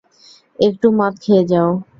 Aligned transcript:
একটু 0.59 0.87
মদ 0.91 1.13
খেয়ে 1.21 1.43
যাও। 1.45 1.69